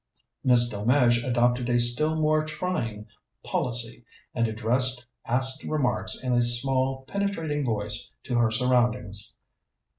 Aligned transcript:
Miss 0.43 0.67
Delmege 0.67 1.23
adopted 1.23 1.69
a 1.69 1.79
still 1.79 2.19
more 2.19 2.43
trying 2.43 3.05
policy, 3.43 4.03
and 4.33 4.47
addressed 4.47 5.05
acid 5.25 5.69
remarks 5.69 6.23
in 6.23 6.33
a 6.33 6.41
small, 6.41 7.03
penetrating 7.05 7.63
voice 7.63 8.09
to 8.23 8.35
her 8.39 8.49
surroundings. 8.49 9.37